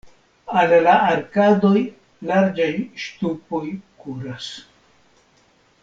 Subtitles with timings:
[0.59, 1.81] Al la arkadoj
[2.31, 2.71] larĝaj
[3.05, 3.63] ŝtupoj
[4.05, 4.49] kuras.